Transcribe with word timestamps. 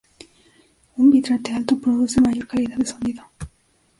Un 0.97 1.11
bitrate 1.11 1.53
alto 1.53 1.77
produce 1.79 2.21
mayor 2.21 2.47
calidad 2.47 2.77
de 2.77 2.87
sonido 2.87 3.23